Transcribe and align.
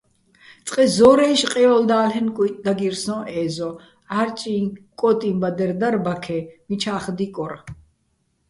წყე 0.65 0.83
ზორა́ჲში̆ 0.95 1.49
ყიოლდა́ლ'ენო̆ 1.51 2.33
კუ́ჲტი̆ 2.35 2.61
დაგირ 2.65 2.95
სოჼ 3.03 3.17
ე́ზო, 3.41 3.71
ჺა́რჭიჼ 4.09 4.55
კო́ტიჼბადერ 4.99 5.71
დარ 5.79 5.95
ბაქე, 6.05 6.39
მიჩა́ხ 6.67 7.05
დიკორ. 7.17 7.53